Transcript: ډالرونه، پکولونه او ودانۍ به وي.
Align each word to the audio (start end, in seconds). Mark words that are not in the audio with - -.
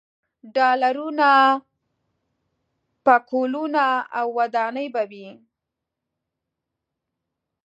ډالرونه، 0.55 1.29
پکولونه 3.05 3.85
او 4.19 4.25
ودانۍ 4.39 4.87
به 4.93 5.03
وي. 5.11 5.27